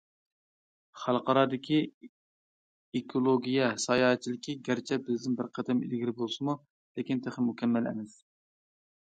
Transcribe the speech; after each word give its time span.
خەلقئارادىكى 1.01 1.77
ئېكولوگىيە 2.99 3.67
ساياھەتچىلىكى 3.83 4.57
گەرچە 4.69 4.99
بىزدىن 5.11 5.39
بىر 5.43 5.53
قەدەم 5.59 5.85
ئىلگىرى 5.89 6.15
بولسىمۇ، 6.23 6.59
لېكىن 6.71 7.23
تېخى 7.29 7.45
مۇكەممەل 7.51 7.93
ئەمەس. 7.93 8.21